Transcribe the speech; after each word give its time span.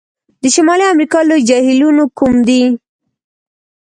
د 0.41 0.43
شمالي 0.55 0.85
امریکا 0.93 1.19
لوی 1.29 1.41
جهیلونو 1.49 2.03
کوم 2.17 2.35
دي؟ 2.47 2.61